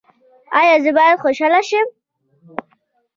ایا 0.59 0.75
زه 0.83 0.91
باید 0.97 1.21
خوشحاله 1.23 1.61
شم؟ 1.69 1.87